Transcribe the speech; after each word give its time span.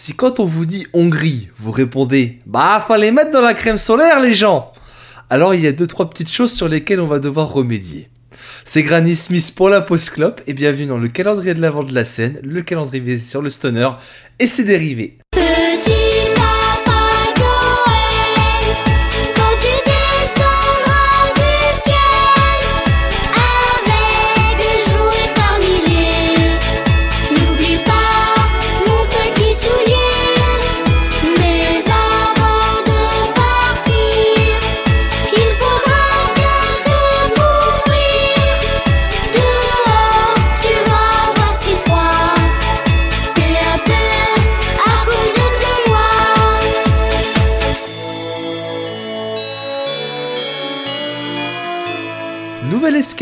Si 0.00 0.14
quand 0.14 0.38
on 0.38 0.44
vous 0.44 0.64
dit 0.64 0.86
Hongrie, 0.92 1.48
vous 1.58 1.72
répondez 1.72 2.38
Bah, 2.46 2.82
fallait 2.86 3.10
mettre 3.10 3.32
dans 3.32 3.40
la 3.40 3.52
crème 3.52 3.78
solaire, 3.78 4.20
les 4.20 4.32
gens 4.32 4.72
Alors 5.28 5.56
il 5.56 5.64
y 5.64 5.66
a 5.66 5.72
deux 5.72 5.88
trois 5.88 6.08
petites 6.08 6.30
choses 6.30 6.52
sur 6.52 6.68
lesquelles 6.68 7.00
on 7.00 7.08
va 7.08 7.18
devoir 7.18 7.52
remédier. 7.52 8.08
C'est 8.64 8.84
Granny 8.84 9.16
Smith 9.16 9.52
pour 9.56 9.68
la 9.68 9.80
post 9.80 10.10
clope 10.10 10.40
et 10.46 10.54
bienvenue 10.54 10.86
dans 10.86 10.98
le 10.98 11.08
calendrier 11.08 11.52
de 11.52 11.60
l'avant 11.60 11.82
de 11.82 11.92
la 11.92 12.04
scène, 12.04 12.38
le 12.44 12.62
calendrier 12.62 13.18
sur 13.18 13.42
le 13.42 13.50
stoner 13.50 13.90
et 14.38 14.46
ses 14.46 14.62
dérivés. 14.62 15.18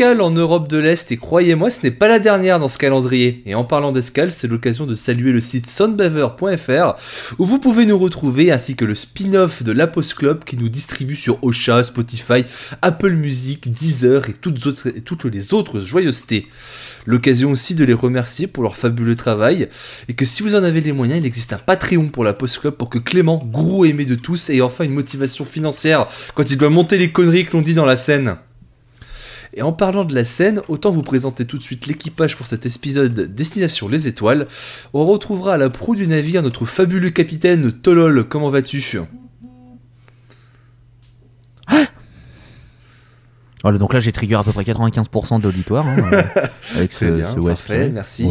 En 0.05 0.29
Europe 0.29 0.67
de 0.67 0.77
l'Est 0.77 1.11
et 1.11 1.17
croyez-moi, 1.17 1.71
ce 1.71 1.81
n'est 1.81 1.91
pas 1.91 2.07
la 2.07 2.19
dernière 2.19 2.59
dans 2.59 2.67
ce 2.67 2.77
calendrier. 2.77 3.41
Et 3.47 3.55
en 3.55 3.63
parlant 3.63 3.91
d'escale, 3.91 4.31
c'est 4.31 4.47
l'occasion 4.47 4.85
de 4.85 4.93
saluer 4.93 5.31
le 5.31 5.39
site 5.39 5.67
soundbaver.fr 5.67 6.93
où 7.39 7.45
vous 7.45 7.57
pouvez 7.57 7.87
nous 7.87 7.97
retrouver 7.97 8.51
ainsi 8.51 8.75
que 8.75 8.85
le 8.85 8.93
spin-off 8.93 9.63
de 9.63 9.71
la 9.71 9.87
Post 9.87 10.13
Club 10.13 10.43
qui 10.43 10.55
nous 10.55 10.69
distribue 10.69 11.15
sur 11.15 11.43
Ocha, 11.43 11.83
Spotify, 11.83 12.43
Apple 12.83 13.13
Music, 13.13 13.71
Deezer 13.71 14.29
et 14.29 14.33
toutes, 14.33 15.25
les 15.25 15.53
autres 15.53 15.79
joyeusetés. 15.79 16.45
L'occasion 17.07 17.49
aussi 17.49 17.73
de 17.73 17.83
les 17.83 17.93
remercier 17.93 18.45
pour 18.45 18.61
leur 18.61 18.75
fabuleux 18.75 19.15
travail 19.15 19.67
et 20.07 20.13
que 20.13 20.25
si 20.25 20.43
vous 20.43 20.53
en 20.53 20.63
avez 20.63 20.81
les 20.81 20.91
moyens, 20.91 21.19
il 21.19 21.25
existe 21.25 21.53
un 21.53 21.57
Patreon 21.57 22.09
pour 22.09 22.23
la 22.23 22.33
Post 22.33 22.59
Club 22.59 22.75
pour 22.75 22.89
que 22.89 22.99
Clément, 22.99 23.43
gourou 23.43 23.85
aimé 23.85 24.05
de 24.05 24.15
tous, 24.15 24.51
ait 24.51 24.61
enfin 24.61 24.83
une 24.83 24.93
motivation 24.93 25.43
financière 25.43 26.07
quand 26.35 26.51
il 26.51 26.57
doit 26.57 26.69
monter 26.69 26.99
les 26.99 27.11
conneries 27.11 27.45
que 27.45 27.57
l'on 27.57 27.63
dit 27.63 27.73
dans 27.73 27.85
la 27.85 27.95
scène. 27.95 28.37
Et 29.53 29.61
en 29.61 29.71
parlant 29.71 30.05
de 30.05 30.13
la 30.13 30.23
scène, 30.25 30.61
autant 30.67 30.91
vous 30.91 31.01
présenter 31.03 31.45
tout 31.45 31.57
de 31.57 31.63
suite 31.63 31.87
l'équipage 31.87 32.35
pour 32.35 32.45
cet 32.45 32.65
épisode 32.65 33.13
Destination 33.33 33.87
les 33.87 34.07
étoiles. 34.07 34.47
On 34.93 35.05
retrouvera 35.05 35.53
à 35.55 35.57
la 35.57 35.69
proue 35.69 35.95
du 35.95 36.07
navire 36.07 36.41
notre 36.43 36.65
fabuleux 36.65 37.09
capitaine 37.11 37.71
Tolol, 37.71 38.25
comment 38.27 38.49
vas-tu? 38.49 38.83
Voilà, 43.63 43.79
donc 43.79 43.93
là 43.93 43.99
j'ai 43.99 44.11
trigger 44.11 44.35
à 44.35 44.43
peu 44.43 44.51
près 44.51 44.63
95% 44.63 45.39
de 45.39 45.43
l'auditoire 45.43 45.85
hein, 45.87 45.97
euh, 46.13 46.21
avec 46.75 46.93
ce, 46.93 47.05
bien, 47.05 47.33
ce 47.33 47.39
parfait, 47.39 47.89
merci. 47.89 48.29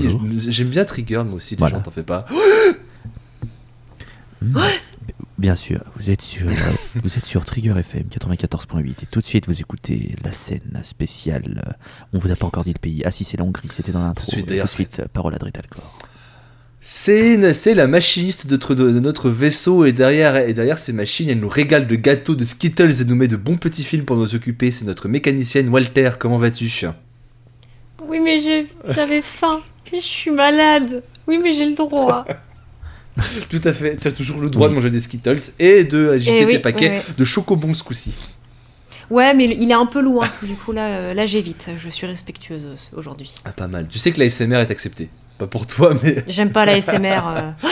J'aime 0.48 0.68
bien 0.68 0.84
Trigger, 0.84 1.24
moi 1.26 1.34
aussi, 1.34 1.56
les 1.56 1.58
Voilà. 1.58 1.76
gens, 1.78 1.82
t'en 1.82 1.90
fais 1.90 2.04
pas. 2.04 2.26
Bien 5.38 5.54
sûr, 5.54 5.80
vous 5.96 6.10
êtes 6.10 6.22
sur, 6.22 6.48
euh, 6.48 6.52
vous 7.02 7.18
êtes 7.18 7.26
sur 7.26 7.44
Trigger 7.44 7.74
FM 7.78 8.04
94.8 8.04 8.90
et 9.02 9.06
tout 9.10 9.20
de 9.20 9.24
suite 9.26 9.46
vous 9.46 9.60
écoutez 9.60 10.14
la 10.24 10.32
scène 10.32 10.80
spéciale. 10.82 11.62
euh, 11.66 11.72
On 12.14 12.18
vous 12.18 12.30
a 12.30 12.36
pas 12.36 12.46
encore 12.46 12.64
dit 12.64 12.72
le 12.72 12.78
pays. 12.78 13.02
Ah 13.04 13.10
si 13.10 13.24
c'est 13.24 13.36
la 13.36 13.44
Hongrie, 13.44 13.68
c'était 13.70 13.92
dans 13.92 14.02
l'intro. 14.02 14.24
Tout 14.24 14.30
de 14.30 14.36
suite, 14.36 14.46
Et 14.46 14.48
d'ailleurs, 14.48 14.64
tout 14.66 14.70
de 14.82 14.86
suite, 14.88 15.00
euh, 15.00 15.06
parole 15.12 15.34
à 15.34 15.38
Dritalcor. 15.38 15.98
C'est 16.80 17.52
c'est 17.52 17.74
la 17.74 17.86
machiniste 17.86 18.46
de 18.46 18.52
notre, 18.52 18.74
de 18.74 19.00
notre 19.00 19.28
vaisseau 19.28 19.84
et 19.84 19.92
derrière, 19.92 20.36
et 20.36 20.54
derrière 20.54 20.78
ces 20.78 20.92
machines, 20.92 21.28
elle 21.28 21.40
nous 21.40 21.48
régale 21.48 21.86
de 21.86 21.96
gâteaux, 21.96 22.34
de 22.36 22.44
Skittles 22.44 23.02
et 23.02 23.04
nous 23.04 23.16
met 23.16 23.28
de 23.28 23.36
bons 23.36 23.56
petits 23.56 23.82
films 23.84 24.04
pour 24.04 24.16
nous 24.16 24.34
occuper. 24.34 24.70
C'est 24.70 24.84
notre 24.86 25.08
mécanicienne 25.08 25.68
Walter, 25.68 26.12
comment 26.18 26.38
vas-tu? 26.38 26.70
Oui, 28.08 28.20
mais 28.20 28.40
j'ai- 28.40 28.68
j'avais 28.88 29.20
faim. 29.20 29.60
Je 29.92 29.98
suis 29.98 30.30
malade. 30.30 31.02
Oui, 31.26 31.38
mais 31.42 31.52
j'ai 31.52 31.66
le 31.66 31.74
droit. 31.74 32.24
Tout 33.50 33.60
à 33.64 33.72
fait, 33.72 33.96
tu 33.96 34.08
as 34.08 34.12
toujours 34.12 34.40
le 34.40 34.50
droit 34.50 34.66
Oui. 34.66 34.72
de 34.72 34.76
manger 34.76 34.90
des 34.90 35.00
Skittles 35.00 35.38
et 35.58 35.84
de 35.84 36.10
agiter 36.10 36.38
Eh 36.40 36.44
oui, 36.46 36.52
tes 36.52 36.58
paquets 36.58 36.90
oui, 37.08 37.14
de 37.16 37.24
chocobons 37.24 37.72
ce 37.74 37.82
coup-ci. 37.82 38.14
Ouais, 39.08 39.32
mais 39.34 39.44
il 39.46 39.70
est 39.70 39.74
un 39.74 39.86
peu 39.86 40.00
loin. 40.02 40.28
Du 40.42 40.54
coup, 40.54 40.72
là, 40.72 40.98
euh, 41.00 41.14
là 41.14 41.26
j'évite. 41.26 41.68
Je 41.78 41.88
suis 41.88 42.06
respectueuse 42.06 42.66
euh, 42.66 42.98
aujourd'hui. 42.98 43.32
Ah, 43.44 43.52
pas 43.52 43.68
mal. 43.68 43.86
Tu 43.88 43.98
sais 43.98 44.10
que 44.12 44.18
la 44.18 44.28
SMR 44.28 44.56
est 44.56 44.70
acceptée. 44.70 45.08
Pas 45.38 45.46
pour 45.46 45.66
toi, 45.66 45.94
mais. 46.02 46.24
J'aime 46.26 46.50
pas 46.50 46.64
la 46.66 46.80
SMR. 46.80 47.26
euh. 47.28 47.50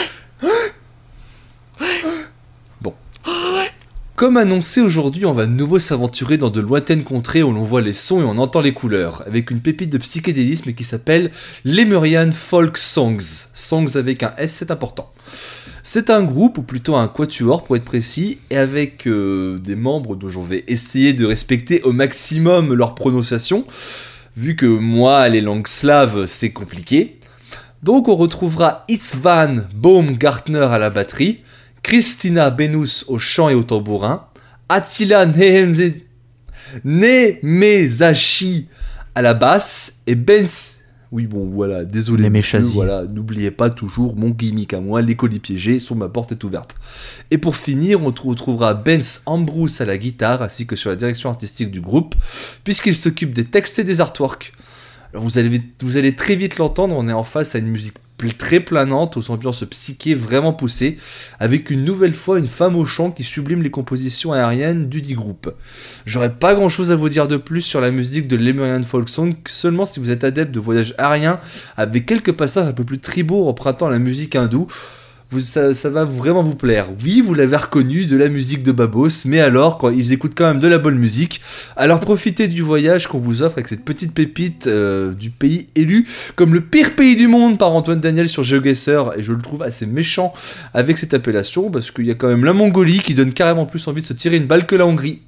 Comme 4.15 4.37
annoncé 4.37 4.79
aujourd'hui, 4.79 5.25
on 5.25 5.33
va 5.33 5.45
de 5.45 5.51
nouveau 5.51 5.77
s'aventurer 5.77 6.37
dans 6.37 6.49
de 6.49 6.61
lointaines 6.61 7.03
contrées 7.03 7.43
où 7.43 7.51
l'on 7.51 7.65
voit 7.65 7.81
les 7.81 7.91
sons 7.91 8.21
et 8.21 8.23
on 8.23 8.37
entend 8.37 8.61
les 8.61 8.73
couleurs, 8.73 9.23
avec 9.27 9.51
une 9.51 9.59
pépite 9.59 9.89
de 9.89 9.97
psychédélisme 9.97 10.71
qui 10.71 10.85
s'appelle 10.85 11.31
Lemurian 11.65 12.31
Folk 12.31 12.77
Songs. 12.77 13.19
Songs 13.53 13.97
avec 13.97 14.23
un 14.23 14.33
S, 14.37 14.53
c'est 14.53 14.71
important. 14.71 15.11
C'est 15.83 16.09
un 16.09 16.23
groupe, 16.23 16.57
ou 16.57 16.61
plutôt 16.61 16.95
un 16.95 17.09
quatuor 17.09 17.65
pour 17.65 17.75
être 17.75 17.83
précis, 17.83 18.37
et 18.51 18.55
avec 18.55 19.05
euh, 19.05 19.59
des 19.59 19.75
membres 19.75 20.15
dont 20.15 20.29
je 20.29 20.39
vais 20.39 20.63
essayer 20.69 21.11
de 21.11 21.25
respecter 21.25 21.81
au 21.81 21.91
maximum 21.91 22.73
leur 22.73 22.95
prononciation, 22.95 23.65
vu 24.37 24.55
que 24.55 24.65
moi, 24.65 25.27
les 25.27 25.41
langues 25.41 25.67
slaves, 25.67 26.25
c'est 26.25 26.51
compliqué. 26.51 27.19
Donc 27.83 28.07
on 28.07 28.15
retrouvera 28.15 28.83
Itzvan 28.87 29.57
Baumgartner 29.75 30.69
à 30.71 30.79
la 30.79 30.89
batterie, 30.89 31.41
Christina 31.85 32.49
Benous 32.49 33.03
au 33.07 33.19
chant 33.19 33.47
et 33.47 33.53
au 33.53 33.61
tambourin, 33.61 34.25
Attila 34.69 35.27
Nemezashi 36.83 38.67
à 39.13 39.21
la 39.21 39.35
basse 39.35 39.97
et 40.07 40.15
Benz. 40.15 40.77
Oui, 41.11 41.27
bon, 41.27 41.45
voilà, 41.45 41.85
désolé, 41.85 42.23
monsieur, 42.31 42.57
voilà, 42.73 43.03
n'oubliez 43.03 43.51
pas 43.51 43.69
toujours 43.69 44.15
mon 44.15 44.31
gimmick 44.31 44.73
à 44.73 44.81
moi, 44.81 45.03
les 45.03 45.15
colis 45.15 45.39
piégés, 45.39 45.77
sur 45.77 45.95
ma 45.95 46.09
porte 46.09 46.31
est 46.31 46.43
ouverte. 46.43 46.75
Et 47.29 47.37
pour 47.37 47.55
finir, 47.55 48.03
on 48.03 48.11
trou- 48.11 48.29
retrouvera 48.29 48.73
Benz 48.73 49.21
Ambrous 49.27 49.69
à 49.79 49.85
la 49.85 49.99
guitare, 49.99 50.41
ainsi 50.41 50.65
que 50.65 50.75
sur 50.75 50.89
la 50.89 50.95
direction 50.95 51.29
artistique 51.29 51.69
du 51.69 51.81
groupe, 51.81 52.15
puisqu'il 52.63 52.95
s'occupe 52.95 53.31
des 53.31 53.45
textes 53.45 53.77
et 53.77 53.83
des 53.83 54.01
artworks. 54.01 54.53
Vous 55.15 55.97
allez, 55.97 56.15
très 56.15 56.35
vite 56.35 56.57
l'entendre, 56.57 56.95
on 56.97 57.07
est 57.07 57.13
en 57.13 57.23
face 57.23 57.55
à 57.55 57.59
une 57.59 57.67
musique 57.67 57.97
très 58.37 58.59
planante, 58.59 59.17
aux 59.17 59.31
ambiances 59.31 59.63
psyché 59.69 60.15
vraiment 60.15 60.53
poussées, 60.53 60.97
avec 61.39 61.69
une 61.69 61.83
nouvelle 61.83 62.13
fois 62.13 62.39
une 62.39 62.47
femme 62.47 62.75
au 62.75 62.85
chant 62.85 63.11
qui 63.11 63.23
sublime 63.23 63.61
les 63.61 63.69
compositions 63.69 64.33
aériennes 64.33 64.89
du 64.89 65.01
dit 65.01 65.13
groupe. 65.13 65.53
J'aurais 66.05 66.33
pas 66.33 66.55
grand 66.55 66.69
chose 66.69 66.91
à 66.91 66.95
vous 66.95 67.09
dire 67.09 67.27
de 67.27 67.37
plus 67.37 67.61
sur 67.61 67.81
la 67.81 67.91
musique 67.91 68.27
de 68.27 68.35
Lemurian 68.35 68.81
Folk 68.83 69.09
Song, 69.09 69.35
seulement 69.47 69.85
si 69.85 69.99
vous 69.99 70.11
êtes 70.11 70.23
adepte 70.23 70.51
de 70.51 70.59
voyages 70.59 70.95
aériens, 70.97 71.39
avec 71.77 72.05
quelques 72.05 72.31
passages 72.31 72.67
un 72.67 72.73
peu 72.73 72.83
plus 72.83 72.99
tribaux 72.99 73.47
empruntant 73.47 73.89
la 73.89 73.99
musique 73.99 74.35
hindoue, 74.35 74.67
vous, 75.31 75.39
ça, 75.39 75.73
ça 75.73 75.89
va 75.89 76.05
vraiment 76.05 76.43
vous 76.43 76.55
plaire. 76.55 76.87
Oui, 77.03 77.21
vous 77.21 77.33
l'avez 77.33 77.57
reconnu 77.57 78.05
de 78.05 78.15
la 78.15 78.29
musique 78.29 78.63
de 78.63 78.71
Babos, 78.71 79.25
mais 79.25 79.39
alors, 79.39 79.77
quand 79.77 79.89
ils 79.89 80.13
écoutent 80.13 80.35
quand 80.35 80.47
même 80.47 80.59
de 80.59 80.67
la 80.67 80.77
bonne 80.77 80.97
musique, 80.97 81.41
alors 81.75 81.99
profitez 81.99 82.47
du 82.47 82.61
voyage 82.61 83.07
qu'on 83.07 83.19
vous 83.19 83.41
offre 83.41 83.57
avec 83.57 83.67
cette 83.67 83.83
petite 83.83 84.13
pépite 84.13 84.67
euh, 84.67 85.13
du 85.13 85.31
pays 85.31 85.67
élu 85.75 86.07
comme 86.35 86.53
le 86.53 86.61
pire 86.61 86.95
pays 86.95 87.15
du 87.15 87.27
monde 87.27 87.57
par 87.57 87.73
Antoine 87.73 87.99
Daniel 87.99 88.29
sur 88.29 88.43
GeoGuessr, 88.43 89.13
et 89.17 89.23
je 89.23 89.33
le 89.33 89.41
trouve 89.41 89.63
assez 89.63 89.85
méchant 89.85 90.33
avec 90.73 90.97
cette 90.97 91.13
appellation, 91.13 91.71
parce 91.71 91.91
qu'il 91.91 92.05
y 92.05 92.11
a 92.11 92.15
quand 92.15 92.27
même 92.27 92.45
la 92.45 92.53
Mongolie 92.53 92.99
qui 92.99 93.15
donne 93.15 93.33
carrément 93.33 93.65
plus 93.65 93.87
envie 93.87 94.01
de 94.01 94.07
se 94.07 94.13
tirer 94.13 94.37
une 94.37 94.45
balle 94.45 94.65
que 94.65 94.75
la 94.75 94.85
Hongrie. 94.85 95.21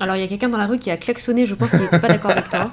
Alors, 0.00 0.16
il 0.16 0.22
y 0.22 0.24
a 0.24 0.28
quelqu'un 0.28 0.48
dans 0.48 0.56
la 0.56 0.66
rue 0.66 0.78
qui 0.78 0.90
a 0.90 0.96
klaxonné. 0.96 1.44
Je 1.44 1.54
pense 1.54 1.70
qu'il 1.70 1.80
n'était 1.80 1.98
pas 1.98 2.08
d'accord 2.08 2.30
avec 2.30 2.48
toi. 2.48 2.72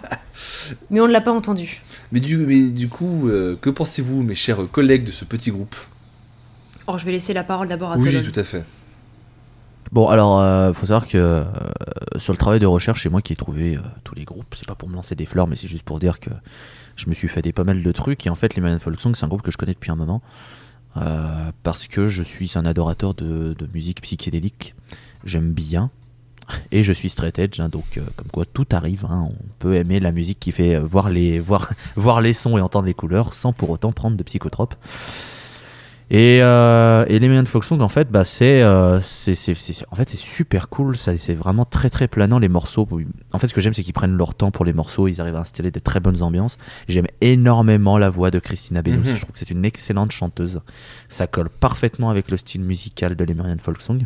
Mais 0.89 1.01
on 1.01 1.07
ne 1.07 1.11
l'a 1.11 1.19
pas 1.19 1.33
entendu. 1.33 1.81
Mais 2.13 2.21
du, 2.21 2.37
mais 2.37 2.61
du 2.61 2.87
coup, 2.87 3.27
euh, 3.27 3.57
que 3.59 3.69
pensez-vous, 3.69 4.23
mes 4.23 4.33
chers 4.33 4.59
collègues 4.71 5.03
de 5.03 5.11
ce 5.11 5.25
petit 5.25 5.51
groupe? 5.51 5.75
Or, 6.87 6.97
je 6.99 7.05
vais 7.05 7.11
laisser 7.11 7.33
la 7.33 7.43
parole 7.43 7.67
d'abord 7.67 7.91
à 7.91 7.97
Oui, 7.97 8.11
tout 8.31 8.39
à 8.39 8.43
fait. 8.43 8.63
Bon, 9.91 10.07
alors, 10.07 10.39
euh, 10.39 10.73
faut 10.73 10.85
savoir 10.85 11.07
que 11.07 11.17
euh, 11.17 11.45
sur 12.17 12.33
le 12.33 12.37
travail 12.37 12.59
de 12.59 12.65
recherche, 12.65 13.03
c'est 13.03 13.09
moi 13.09 13.21
qui 13.21 13.33
ai 13.33 13.35
trouvé 13.37 13.75
euh, 13.77 13.81
tous 14.03 14.15
les 14.15 14.25
groupes. 14.25 14.53
C'est 14.55 14.67
pas 14.67 14.75
pour 14.75 14.89
me 14.89 14.95
lancer 14.95 15.15
des 15.15 15.25
fleurs, 15.25 15.47
mais 15.47 15.55
c'est 15.55 15.67
juste 15.67 15.83
pour 15.83 15.99
dire 15.99 16.19
que 16.19 16.29
je 16.97 17.09
me 17.09 17.13
suis 17.15 17.27
fait 17.29 17.41
des 17.41 17.53
pas 17.53 17.63
mal 17.63 17.83
de 17.83 17.91
trucs. 17.93 18.25
Et 18.27 18.29
en 18.29 18.35
fait, 18.35 18.55
les 18.55 18.61
Man 18.61 18.79
Folk 18.79 18.99
Song, 18.99 19.15
c'est 19.15 19.23
un 19.25 19.29
groupe 19.29 19.43
que 19.43 19.51
je 19.51 19.57
connais 19.57 19.73
depuis 19.73 19.91
un 19.91 19.95
moment. 19.95 20.21
euh, 20.97 21.51
parce 21.63 21.87
que 21.87 22.07
je 22.07 22.23
suis 22.23 22.51
un 22.55 22.65
adorateur 22.65 23.13
de, 23.13 23.53
de 23.57 23.69
musique 23.73 24.01
psychédélique. 24.01 24.75
J'aime 25.23 25.51
bien. 25.51 25.89
Et 26.71 26.83
je 26.83 26.91
suis 26.93 27.09
straight 27.09 27.37
edge, 27.39 27.59
hein, 27.59 27.69
donc 27.69 27.97
euh, 27.97 28.01
comme 28.15 28.27
quoi 28.27 28.45
tout 28.45 28.65
arrive. 28.71 29.05
hein. 29.09 29.29
on 29.29 29.35
peut 29.59 29.75
aimer 29.75 29.99
la 29.99 30.11
musique 30.11 30.39
qui 30.39 30.51
fait 30.51 30.79
voir 30.79 31.09
les, 31.09 31.39
voir, 31.49 31.69
voir 31.95 32.19
les 32.21 32.33
sons 32.33 32.57
et 32.57 32.61
entendre 32.61 32.87
les 32.87 32.93
couleurs 32.93 33.33
sans 33.33 33.53
pour 33.53 33.69
autant 33.69 33.91
prendre 33.93 34.17
de 34.17 34.23
psychotropes. 34.23 34.75
Et, 36.09 36.39
euh, 36.41 37.03
et 37.09 37.19
les 37.19 37.27
Million 37.27 37.43
Folk 37.45 37.65
Song, 37.65 37.81
en 37.81 37.89
fait, 37.89 38.09
bah, 38.09 38.23
c'est, 38.23 38.61
euh, 38.63 39.01
c'est, 39.01 39.35
c'est, 39.35 39.53
c'est- 39.55 39.83
en 39.91 39.95
fait, 39.95 40.09
c'est 40.09 40.15
super 40.17 40.69
cool. 40.69 40.95
Ça, 40.95 41.17
c'est 41.17 41.33
vraiment 41.33 41.65
très 41.65 41.89
très 41.89 42.07
planant 42.07 42.39
les 42.39 42.47
morceaux. 42.47 42.87
En 43.33 43.39
fait, 43.39 43.47
ce 43.49 43.53
que 43.53 43.59
j'aime, 43.59 43.73
c'est 43.73 43.83
qu'ils 43.83 43.93
prennent 43.93 44.15
leur 44.15 44.33
temps 44.33 44.49
pour 44.49 44.63
les 44.63 44.71
morceaux. 44.71 45.09
Ils 45.09 45.19
arrivent 45.19 45.35
à 45.35 45.41
installer 45.41 45.69
de 45.69 45.79
très 45.79 45.99
bonnes 45.99 46.21
ambiances. 46.23 46.57
J'aime 46.87 47.07
énormément 47.19 47.97
la 47.97 48.09
voix 48.09 48.31
de 48.31 48.39
Christina 48.39 48.81
Benous. 48.81 48.99
Mhm. 49.09 49.15
Je 49.15 49.21
trouve 49.21 49.33
que 49.33 49.39
c'est 49.39 49.49
une 49.51 49.65
excellente 49.65 50.11
chanteuse. 50.11 50.61
Ça 51.09 51.27
colle 51.27 51.49
parfaitement 51.49 52.09
avec 52.09 52.31
le 52.31 52.37
style 52.37 52.61
musical 52.61 53.15
de 53.15 53.23
Lemurian 53.25 53.57
Folk 53.61 53.81
Song. 53.81 54.05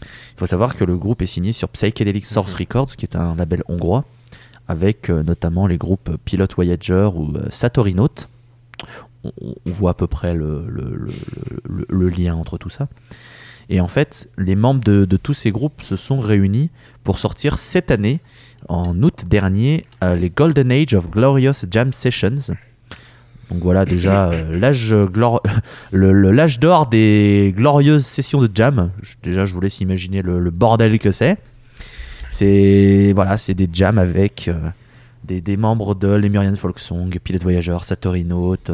Il 0.00 0.38
faut 0.38 0.46
savoir 0.46 0.76
que 0.76 0.84
le 0.84 0.96
groupe 0.96 1.22
est 1.22 1.26
signé 1.26 1.52
sur 1.52 1.68
Psychedelic 1.70 2.24
Source 2.24 2.54
Records, 2.54 2.94
qui 2.96 3.04
est 3.04 3.16
un 3.16 3.34
label 3.34 3.62
hongrois, 3.68 4.04
avec 4.68 5.10
euh, 5.10 5.22
notamment 5.24 5.66
les 5.66 5.76
groupes 5.78 6.16
Pilot 6.24 6.46
Voyager 6.54 7.08
ou 7.14 7.32
euh, 7.36 7.46
Satori 7.50 7.94
Note. 7.94 8.28
On, 9.24 9.54
voit 9.66 9.92
à 9.92 9.94
peu 9.94 10.06
près 10.06 10.34
le, 10.34 12.08
lien 12.08 12.34
entre 12.34 12.58
tout 12.58 12.70
ça. 12.70 12.88
Et 13.68 13.80
en 13.80 13.88
fait, 13.88 14.28
les 14.36 14.56
membres 14.56 14.82
de, 14.82 15.16
tous 15.16 15.34
ces 15.34 15.50
groupes 15.50 15.82
se 15.82 15.96
sont 15.96 16.18
réunis 16.18 16.70
pour 17.04 17.18
sortir 17.18 17.58
cette 17.58 17.90
année, 17.90 18.20
en 18.68 19.00
août 19.02 19.24
dernier, 19.26 19.84
euh, 20.02 20.14
les 20.14 20.30
Golden 20.30 20.70
Age 20.70 20.94
of 20.94 21.10
Glorious 21.10 21.64
Jam 21.70 21.92
Sessions. 21.92 22.54
Donc 23.52 23.62
voilà 23.62 23.84
déjà 23.84 24.30
euh, 24.30 24.58
l'âge 24.58 26.58
d'or 26.58 26.86
des 26.86 27.52
glorieuses 27.54 28.06
sessions 28.06 28.40
de 28.40 28.50
jam. 28.52 28.90
Déjà, 29.22 29.44
je 29.44 29.54
vous 29.54 29.60
laisse 29.60 29.80
imaginer 29.80 30.22
le, 30.22 30.50
bordel 30.50 30.98
que 30.98 31.10
c'est. 31.10 31.36
C'est 32.30 33.12
voilà, 33.14 33.36
c'est 33.36 33.52
des 33.52 33.68
jams 33.70 33.98
avec 33.98 34.48
euh, 34.48 34.70
des, 35.24 35.56
membres 35.58 35.94
de 35.94 36.08
Lemurian 36.08 36.56
Folk 36.56 36.78
Song, 36.78 37.10
Pilot 37.22 37.40
Voyager, 37.42 37.76
Satori 37.82 38.24
Note. 38.24 38.70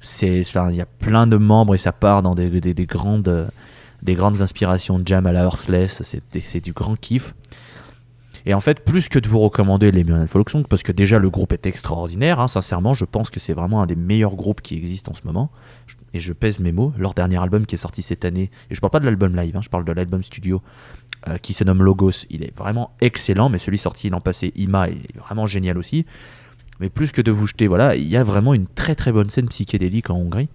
C'est, 0.00 0.42
il 0.42 0.74
y 0.76 0.80
a 0.80 0.86
plein 0.86 1.26
de 1.26 1.36
membres 1.36 1.74
et 1.74 1.78
ça 1.78 1.92
part 1.92 2.22
dans 2.22 2.34
des, 2.34 2.48
des- 2.60 2.74
des 2.74 2.86
grandes, 2.86 3.50
des 4.02 4.14
grandes 4.14 4.40
inspirations 4.40 4.98
de 4.98 5.06
jam 5.06 5.26
à 5.26 5.32
la 5.32 5.42
Hearthless. 5.42 6.02
C'est, 6.02 6.60
du 6.60 6.72
grand 6.72 6.96
kiff. 6.96 7.34
Et 8.46 8.54
en 8.54 8.60
fait, 8.60 8.82
plus 8.86 9.10
que 9.10 9.18
de 9.18 9.28
vous 9.28 9.38
recommander 9.40 9.90
les 9.90 10.02
Muriel 10.02 10.26
Folk 10.26 10.48
Song, 10.48 10.64
parce 10.66 10.82
que 10.82 10.92
déjà 10.92 11.18
le 11.18 11.28
groupe 11.28 11.52
est 11.52 11.66
extraordinaire, 11.66 12.40
hein, 12.40 12.48
sincèrement, 12.48 12.94
je 12.94 13.04
pense 13.04 13.28
que 13.28 13.38
c'est 13.38 13.52
vraiment 13.52 13.82
un 13.82 13.86
des 13.86 13.96
meilleurs 13.96 14.34
groupes 14.34 14.62
qui 14.62 14.76
existent 14.76 15.12
en 15.12 15.14
ce 15.14 15.20
moment. 15.24 15.50
Et 16.14 16.20
je 16.20 16.32
pèse 16.32 16.58
mes 16.58 16.72
mots. 16.72 16.94
Leur 16.96 17.12
dernier 17.12 17.36
album 17.40 17.66
qui 17.66 17.74
est 17.74 17.78
sorti 17.78 18.00
cette 18.00 18.24
année, 18.24 18.50
et 18.70 18.74
je 18.74 18.80
parle 18.80 18.92
pas 18.92 19.00
de 19.00 19.04
l'album 19.04 19.36
live, 19.36 19.54
hein, 19.56 19.60
je 19.62 19.68
parle 19.68 19.84
de 19.84 19.92
l'album 19.92 20.22
studio 20.22 20.62
euh, 21.28 21.36
qui 21.36 21.52
se 21.52 21.64
nomme 21.64 21.82
Logos. 21.82 22.24
Il 22.30 22.42
est 22.42 22.56
vraiment 22.56 22.92
excellent, 23.02 23.50
mais 23.50 23.58
celui 23.58 23.76
sorti 23.76 24.08
l'an 24.08 24.22
passé, 24.22 24.54
Ima, 24.56 24.88
il 24.88 25.02
est 25.02 25.18
vraiment 25.18 25.46
génial 25.46 25.76
aussi. 25.76 26.06
Mais 26.80 26.88
plus 26.88 27.12
que 27.12 27.20
de 27.20 27.30
vous 27.30 27.46
jeter, 27.46 27.68
voilà, 27.68 27.94
il 27.94 28.08
y 28.08 28.16
a 28.16 28.24
vraiment 28.24 28.54
une 28.54 28.66
très 28.66 28.94
très 28.94 29.12
bonne 29.12 29.30
scène 29.30 29.48
psychédélique 29.48 30.10
en 30.10 30.16
Hongrie. 30.16 30.48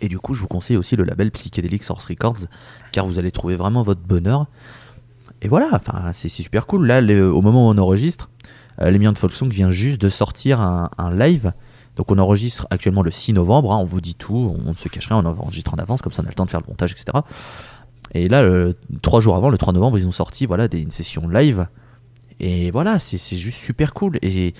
Et 0.00 0.08
du 0.08 0.18
coup, 0.18 0.34
je 0.34 0.40
vous 0.40 0.46
conseille 0.46 0.76
aussi 0.76 0.94
le 0.94 1.04
label 1.04 1.30
Psychedelic 1.30 1.82
Source 1.82 2.04
Records, 2.06 2.46
car 2.92 3.06
vous 3.06 3.18
allez 3.18 3.30
trouver 3.30 3.56
vraiment 3.56 3.82
votre 3.82 4.02
bonheur. 4.02 4.46
Et 5.42 5.48
voilà, 5.48 5.68
enfin, 5.72 6.12
c'est 6.12 6.28
super 6.28 6.66
cool. 6.66 6.86
Là, 6.86 7.00
au 7.00 7.42
moment 7.42 7.68
où 7.68 7.70
on 7.70 7.78
enregistre, 7.78 8.30
euh, 8.80 8.90
de 8.90 9.18
Folksong 9.18 9.50
vient 9.50 9.70
juste 9.70 10.00
de 10.00 10.08
sortir 10.08 10.60
un, 10.60 10.90
live. 11.14 11.52
Donc 11.96 12.10
on 12.10 12.18
enregistre 12.18 12.66
actuellement 12.70 13.02
le 13.02 13.10
6 13.10 13.32
novembre, 13.32 13.72
hein, 13.72 13.78
on 13.78 13.84
vous 13.84 14.02
dit 14.02 14.14
tout, 14.14 14.54
on 14.66 14.70
ne 14.70 14.76
se 14.76 14.88
cache 14.88 15.08
rien, 15.08 15.16
on 15.16 15.24
enregistre 15.24 15.72
en 15.72 15.78
avance, 15.78 16.02
comme 16.02 16.12
ça 16.12 16.22
on 16.22 16.26
a 16.26 16.28
le 16.28 16.34
temps 16.34 16.44
de 16.44 16.50
faire 16.50 16.60
le 16.60 16.68
montage, 16.68 16.92
etc. 16.92 17.06
Et 18.12 18.28
là, 18.28 18.42
le- 18.42 18.76
trois 19.00 19.20
jours 19.20 19.34
avant, 19.34 19.48
le 19.48 19.56
3 19.56 19.72
novembre, 19.72 19.98
ils 19.98 20.06
ont 20.06 20.12
sorti 20.12 20.44
voilà, 20.44 20.68
une 20.72 20.90
session 20.90 21.26
live. 21.26 21.68
Et 22.38 22.70
voilà, 22.70 22.98
c'est 22.98 23.36
juste 23.36 23.58
super 23.58 23.94
cool. 23.94 24.18
Et, 24.20 24.54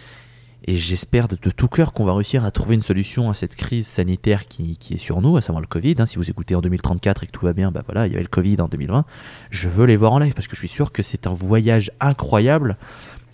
et 0.64 0.76
j'espère 0.78 1.28
de, 1.28 1.36
de 1.40 1.50
tout 1.50 1.68
cœur 1.68 1.92
qu'on 1.92 2.04
va 2.04 2.14
réussir 2.14 2.44
à 2.44 2.50
trouver 2.50 2.74
une 2.74 2.82
solution 2.82 3.30
à 3.30 3.34
cette 3.34 3.54
crise 3.56 3.86
sanitaire 3.86 4.48
qui, 4.48 4.76
qui 4.78 4.94
est 4.94 4.98
sur 4.98 5.20
nous, 5.20 5.36
à 5.36 5.40
savoir 5.42 5.60
le 5.60 5.66
Covid. 5.68 5.94
hein. 5.98 6.06
Si 6.06 6.16
vous 6.16 6.28
écoutez 6.28 6.54
en 6.54 6.60
2034 6.60 7.22
et 7.22 7.26
que 7.26 7.30
tout 7.32 7.44
va 7.44 7.52
bien, 7.52 7.70
bah 7.70 7.82
voilà, 7.86 8.06
il 8.06 8.12
y 8.12 8.14
avait 8.16 8.22
le 8.24 8.28
Covid 8.28 8.60
en 8.60 8.66
2020. 8.68 9.04
Je 9.50 9.68
veux 9.68 9.86
les 9.86 9.96
voir 9.96 10.12
en 10.12 10.18
live 10.18 10.32
parce 10.34 10.48
que 10.48 10.56
je 10.56 10.60
suis 10.60 10.68
sûr 10.68 10.90
que 10.92 11.02
c'est 11.02 11.26
un 11.26 11.32
voyage 11.32 11.92
incroyable 12.00 12.76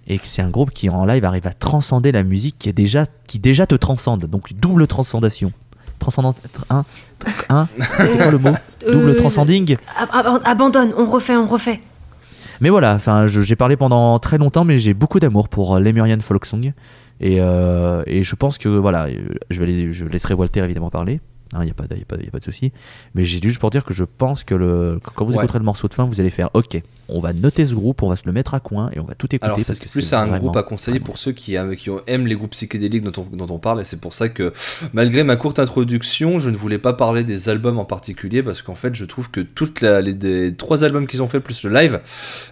et 0.08 0.18
que 0.18 0.26
c'est 0.26 0.42
un 0.42 0.50
groupe 0.50 0.72
qui 0.72 0.90
en 0.90 1.06
live 1.06 1.24
arrive 1.24 1.46
à 1.46 1.52
transcender 1.54 2.12
la 2.12 2.22
musique 2.24 2.56
qui 2.58 2.68
est 2.68 2.72
déjà 2.74 3.06
qui 3.28 3.38
déjà 3.38 3.66
te 3.66 3.76
transcende. 3.76 4.26
Donc 4.26 4.52
double 4.54 4.86
transcendation. 4.86 5.52
Transcendant 6.00 6.34
un, 6.68 6.84
un 7.48 7.68
c'est 7.98 8.16
quoi 8.18 8.30
le 8.30 8.38
mot? 8.38 8.50
Double 8.90 9.10
Euh, 9.10 9.14
transcending? 9.14 9.76
ab- 9.96 10.08
ab- 10.12 10.42
Abandonne, 10.44 10.92
on 10.98 11.06
refait, 11.06 11.36
on 11.36 11.46
refait. 11.46 11.80
Mais 12.60 12.68
voilà, 12.68 12.94
enfin, 12.94 13.26
j'ai 13.26 13.56
parlé 13.56 13.76
pendant 13.76 14.18
très 14.18 14.38
longtemps, 14.38 14.64
mais 14.64 14.78
j'ai 14.78 14.94
beaucoup 14.94 15.18
d'amour 15.20 15.48
pour 15.48 15.76
euh, 15.76 15.80
Lemurian 15.80 16.18
Folk 16.20 16.44
Song. 16.46 16.72
Et, 17.22 17.36
euh, 17.40 18.02
et 18.06 18.24
je 18.24 18.34
pense 18.34 18.58
que 18.58 18.68
voilà, 18.68 19.08
je, 19.48 19.62
vais 19.62 19.92
je 19.92 20.04
laisserai 20.04 20.34
Walter 20.34 20.60
évidemment 20.64 20.90
parler. 20.90 21.20
Il 21.60 21.64
n'y 21.64 21.70
a 21.70 21.74
pas, 21.74 21.86
de- 21.86 21.96
y 21.96 22.02
a 22.02 22.04
pas, 22.04 22.16
de- 22.16 22.24
y 22.24 22.28
a 22.28 22.30
pas 22.30 22.38
de 22.38 22.44
souci. 22.44 22.72
Mais 23.14 23.24
j'ai 23.24 23.40
juste 23.40 23.58
pour 23.58 23.70
dire 23.70 23.84
que 23.84 23.92
je 23.92 24.04
pense 24.04 24.42
que 24.44 24.54
le, 24.54 24.98
que 25.04 25.10
quand 25.14 25.24
vous 25.24 25.32
Ouais. 25.32 25.38
écouterez 25.38 25.58
le 25.58 25.64
morceau 25.64 25.86
de 25.88 25.94
fin, 25.94 26.04
vous 26.04 26.20
allez 26.20 26.30
faire 26.30 26.48
OK, 26.54 26.80
on 27.08 27.20
va 27.20 27.32
noter 27.32 27.66
ce 27.66 27.74
groupe, 27.74 28.02
on 28.02 28.08
va 28.08 28.16
se 28.16 28.22
le 28.26 28.32
mettre 28.32 28.54
à 28.54 28.60
coin 28.60 28.90
et 28.94 29.00
on 29.00 29.04
va 29.04 29.14
tout 29.14 29.26
écouter. 29.26 29.44
Alors 29.44 29.60
c'est 29.60 29.78
plus 29.90 30.12
un 30.14 30.38
groupe 30.38 30.56
à 30.56 30.62
conseiller 30.62 31.00
pour 31.00 31.18
ceux 31.18 31.32
qui, 31.32 31.54
aiment- 31.54 31.76
qui 31.76 31.90
aiment 32.06 32.26
les 32.26 32.36
groupes 32.36 32.52
psychédéliques 32.52 33.02
dont 33.02 33.22
on, 33.32 33.36
dont 33.36 33.54
on 33.54 33.58
parle 33.58 33.80
et 33.80 33.84
c'est 33.84 34.00
pour 34.00 34.14
ça 34.14 34.28
que 34.28 34.52
malgré 34.94 35.22
ma 35.24 35.36
courte 35.36 35.58
introduction 35.58 36.38
je 36.38 36.48
ne 36.50 36.56
voulais 36.56 36.78
pas 36.78 36.92
parler 36.94 37.24
des 37.24 37.48
albums 37.48 37.78
en 37.78 37.84
particulier 37.84 38.42
parce 38.42 38.62
qu'en 38.62 38.74
fait 38.74 38.94
je 38.94 39.04
trouve 39.04 39.30
que 39.30 39.40
toutes 39.40 39.80
la- 39.82 40.00
les, 40.00 40.54
trois 40.54 40.84
albums 40.84 41.06
qu'ils 41.06 41.22
ont 41.22 41.28
fait 41.28 41.40
plus 41.40 41.64
le 41.64 41.74
live 41.74 42.00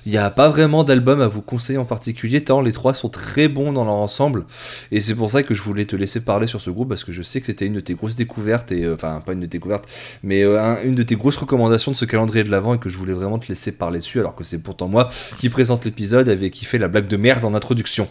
il 0.06 0.12
n'y 0.12 0.18
a 0.18 0.30
pas 0.30 0.48
vraiment 0.50 0.84
d'album 0.84 1.20
à 1.22 1.28
vous 1.28 1.42
conseiller 1.42 1.78
en 1.78 1.84
particulier 1.84 2.42
tant 2.42 2.60
les 2.60 2.72
trois 2.72 2.92
sont 2.94 3.08
très 3.08 3.48
bons 3.48 3.72
dans 3.72 3.84
leur 3.84 3.94
ensemble 3.94 4.44
et 4.92 5.00
c'est 5.00 5.14
pour 5.14 5.30
ça 5.30 5.42
que 5.42 5.54
je 5.54 5.62
voulais 5.62 5.84
te 5.86 5.96
laisser 5.96 6.20
parler 6.20 6.46
sur 6.46 6.60
ce 6.60 6.70
groupe 6.70 6.88
parce 6.88 7.04
que 7.04 7.12
je 7.12 7.22
sais 7.22 7.40
que 7.40 7.46
c'était 7.46 7.66
une 7.66 7.74
de 7.74 7.80
tes 7.80 7.94
grosses 7.94 8.16
découvertes 8.16 8.72
et 8.72 8.84
euh, 8.84 8.89
enfin 8.94 9.22
pas 9.24 9.32
une 9.32 9.40
de 9.40 9.46
tes 9.46 9.58
découvertes 9.58 9.84
mais 10.22 10.42
euh, 10.42 10.60
un- 10.60 10.82
une 10.82 10.94
de 10.94 11.02
tes 11.02 11.16
grosses 11.16 11.36
recommandations 11.36 11.92
de 11.92 11.96
ce 11.96 12.04
calendrier 12.04 12.44
de 12.44 12.50
l'avant 12.50 12.74
et 12.74 12.78
que 12.78 12.88
je 12.88 12.96
voulais 12.96 13.12
vraiment 13.12 13.38
te 13.38 13.48
laisser 13.48 13.72
parler 13.72 13.98
dessus 13.98 14.20
alors 14.20 14.34
que 14.34 14.44
c'est 14.44 14.58
pourtant 14.62 14.88
moi 14.88 15.08
qui 15.38 15.48
présente 15.48 15.84
l'épisode 15.84 16.28
avec 16.28 16.52
qui 16.52 16.64
fait 16.64 16.78
la 16.78 16.88
blague 16.88 17.08
de 17.08 17.16
merde 17.16 17.44
en 17.44 17.54
introduction. 17.54 18.08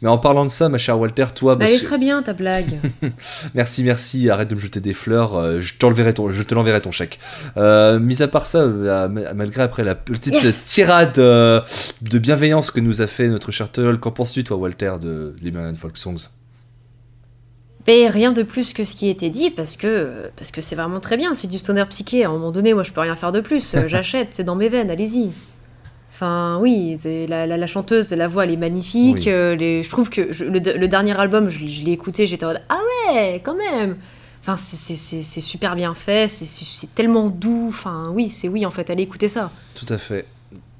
Mais 0.00 0.08
en 0.08 0.18
parlant 0.18 0.44
de 0.44 0.50
ça, 0.50 0.68
ma 0.68 0.78
chère 0.78 0.96
Walter, 0.96 1.24
toi, 1.34 1.56
Bah, 1.56 1.64
elle 1.68 1.74
est 1.74 1.84
très 1.84 1.98
bien 1.98 2.22
ta 2.22 2.32
blague. 2.32 2.78
merci, 3.54 3.82
merci, 3.82 4.30
arrête 4.30 4.48
de 4.48 4.54
me 4.54 4.60
jeter 4.60 4.78
des 4.80 4.94
fleurs, 4.94 5.34
euh, 5.36 5.60
je, 5.60 5.74
t'enverrai 5.74 6.14
ton, 6.14 6.30
je 6.30 6.42
te 6.44 6.54
l'enverrai 6.54 6.80
ton 6.80 6.92
chèque. 6.92 7.18
Euh, 7.56 7.98
mis 7.98 8.22
à 8.22 8.28
part 8.28 8.46
ça, 8.46 8.58
euh, 8.60 9.08
ma- 9.08 9.34
malgré 9.34 9.62
après 9.62 9.82
la 9.82 9.96
petite 9.96 10.34
Yes. 10.34 10.64
tirade 10.66 11.18
euh, 11.18 11.60
de 12.02 12.18
bienveillance 12.20 12.70
que 12.70 12.78
nous 12.78 13.02
a 13.02 13.08
fait 13.08 13.28
notre 13.28 13.50
cher 13.50 13.72
Turtle, 13.72 13.98
qu'en 13.98 14.12
penses-tu, 14.12 14.44
toi, 14.44 14.56
Walter, 14.56 14.92
de 15.02 15.34
Liberian 15.42 15.74
Folk 15.74 15.96
Songs? 15.98 16.28
Rien 17.88 18.32
de 18.32 18.42
plus 18.42 18.72
que 18.74 18.84
ce 18.84 18.94
qui 18.96 19.08
était 19.08 19.30
dit 19.30 19.50
parce 19.50 19.76
que 19.76 20.30
parce 20.36 20.50
que 20.50 20.60
c'est 20.60 20.76
vraiment 20.76 21.00
très 21.00 21.16
bien. 21.16 21.34
C'est 21.34 21.46
du 21.48 21.58
stoner 21.58 21.84
psyché. 21.88 22.24
À 22.24 22.28
un 22.28 22.32
moment 22.32 22.52
donné, 22.52 22.74
moi, 22.74 22.82
je 22.82 22.92
peux 22.92 23.00
rien 23.00 23.16
faire 23.16 23.32
de 23.32 23.40
plus. 23.40 23.74
Euh, 23.74 23.84
J'achète, 23.88 24.28
c'est 24.32 24.44
dans 24.44 24.56
mes 24.56 24.68
veines. 24.68 24.90
Allez-y. 24.90 25.30
Enfin, 26.12 26.58
oui, 26.60 26.98
la, 27.28 27.46
la, 27.46 27.56
la 27.56 27.66
chanteuse, 27.66 28.10
la 28.10 28.26
voix, 28.28 28.44
elle 28.44 28.50
est 28.50 28.56
magnifique. 28.56 29.16
Oui. 29.18 29.24
euh, 29.28 29.54
les, 29.54 29.82
je 29.84 29.88
trouve 29.90 30.10
que 30.10 30.32
je- 30.32 30.44
le, 30.44 30.58
le 30.58 30.88
dernier 30.88 31.18
album, 31.18 31.48
je, 31.48 31.60
je 31.66 31.84
l'ai 31.84 31.92
écouté, 31.92 32.26
j'étais 32.26 32.44
en 32.44 32.48
mode 32.48 32.62
ah 32.68 32.80
ouais, 33.12 33.40
quand 33.44 33.54
même. 33.54 33.96
Enfin, 34.42 34.56
c'est- 34.56 35.40
super 35.40 35.76
bien 35.76 35.94
fait, 35.94 36.28
c'est 36.28 36.94
tellement 36.94 37.28
doux. 37.28 37.66
Enfin, 37.68 38.10
oui, 38.12 38.30
c'est 38.30 38.48
oui 38.48 38.66
en 38.66 38.70
fait. 38.70 38.90
Allez 38.90 39.04
écouter 39.04 39.28
ça. 39.28 39.50
Tout 39.74 39.86
à 39.92 39.98
fait. 39.98 40.24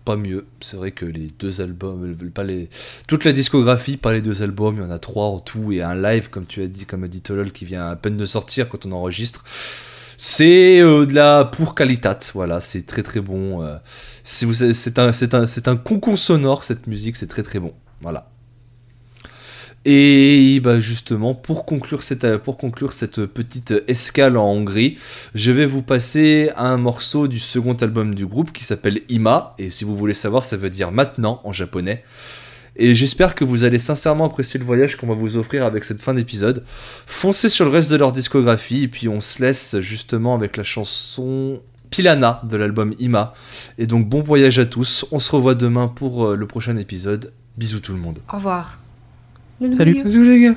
Pas 0.08 0.16
mieux. 0.16 0.46
C'est 0.62 0.78
vrai 0.78 0.92
que 0.92 1.04
les 1.04 1.28
deux 1.38 1.60
albums, 1.60 2.16
pas 2.34 2.42
les... 2.42 2.70
toute 3.08 3.26
la 3.26 3.32
discographie, 3.32 3.98
pas 3.98 4.14
les 4.14 4.22
deux 4.22 4.42
albums, 4.42 4.76
il 4.76 4.80
y 4.80 4.82
en 4.82 4.90
a 4.90 4.98
trois 4.98 5.26
en 5.26 5.38
tout, 5.38 5.70
et 5.70 5.82
un 5.82 5.94
live, 5.94 6.30
comme 6.30 6.46
tu 6.46 6.62
as 6.62 6.66
dit, 6.66 6.86
comme 6.86 7.04
a 7.04 7.08
dit 7.08 7.20
Tolol, 7.20 7.52
qui 7.52 7.66
vient 7.66 7.86
à 7.88 7.94
peine 7.94 8.16
de 8.16 8.24
sortir 8.24 8.70
quand 8.70 8.86
on 8.86 8.92
enregistre. 8.92 9.44
C'est 10.16 10.80
euh, 10.80 11.04
de 11.04 11.12
la 11.12 11.44
pour 11.44 11.74
qualitat, 11.74 12.18
voilà, 12.32 12.62
c'est 12.62 12.86
très 12.86 13.02
très 13.02 13.20
bon. 13.20 13.62
euh, 13.62 13.76
c'est 14.24 14.98
un, 14.98 15.12
c'est 15.12 15.34
un, 15.34 15.44
c'est 15.44 15.68
un 15.68 15.76
concon 15.76 16.16
sonore 16.16 16.64
cette 16.64 16.86
musique, 16.86 17.16
c'est 17.16 17.26
très 17.26 17.42
très 17.42 17.58
bon, 17.58 17.74
voilà. 18.00 18.30
Et 19.90 20.61
bah 20.61 20.80
justement, 20.80 21.35
pour 21.35 21.64
conclure, 21.64 22.02
cette, 22.02 22.37
pour 22.37 22.59
conclure 22.59 22.92
cette 22.92 23.25
petite 23.25 23.73
escale 23.88 24.37
en 24.37 24.45
Hongrie, 24.45 24.99
je 25.35 25.50
vais 25.50 25.64
vous 25.64 25.80
passer 25.80 26.50
un 26.59 26.76
morceau 26.76 27.26
du 27.26 27.38
second 27.38 27.73
album 27.73 28.14
du 28.14 28.26
groupe 28.26 28.52
qui 28.52 28.64
s'appelle 28.64 29.00
Ima. 29.09 29.52
Et 29.57 29.71
si 29.71 29.85
vous 29.85 29.97
voulez 29.97 30.12
savoir, 30.12 30.42
ça 30.42 30.59
veut 30.59 30.68
dire 30.68 30.92
maintenant 30.92 31.40
en 31.42 31.54
japonais. 31.54 32.04
Et 32.76 32.95
j'espère 32.95 33.35
que 33.35 33.45
vous 33.45 33.64
allez 33.64 33.78
sincèrement 33.78 34.26
apprécier 34.26 34.61
le 34.61 34.66
voyage 34.66 34.97
qu'on 34.97 35.07
va 35.07 35.14
vous 35.14 35.38
offrir 35.38 35.64
avec 35.64 35.85
cette 35.85 36.02
fin 36.02 36.12
d'épisode. 36.12 36.64
Foncez 37.07 37.49
sur 37.49 37.64
le 37.64 37.71
reste 37.71 37.90
de 37.90 37.97
leur 37.97 38.12
discographie 38.12 38.83
et 38.83 38.88
puis 38.88 39.09
on 39.09 39.23
se 39.23 39.42
laisse 39.42 39.80
justement 39.80 40.35
avec 40.35 40.59
la 40.59 40.64
chanson 40.64 41.62
Pilana 41.88 42.42
de 42.45 42.59
l'album 42.59 42.92
Ima. 42.99 43.33
Et 43.78 43.87
donc 43.87 44.07
bon 44.07 44.21
voyage 44.21 44.59
à 44.59 44.66
tous. 44.66 45.07
On 45.12 45.18
se 45.18 45.33
revoit 45.33 45.54
demain 45.54 45.88
pour 45.88 46.26
euh, 46.26 46.37
le 46.37 46.47
prochain 46.47 46.76
épisode. 46.76 47.33
Bisous 47.57 47.80
tout 47.80 47.95
le 47.95 48.00
monde. 48.00 48.18
Au 48.30 48.37
revoir. 48.37 48.76
Salut. 49.76 50.04
Bisous 50.04 50.22
les 50.22 50.40
gars. 50.40 50.54